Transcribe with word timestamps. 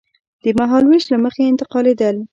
د 0.43 0.45
مهالوېش 0.59 1.03
له 1.11 1.17
مخې 1.23 1.41
انتقالېدل. 1.51 2.15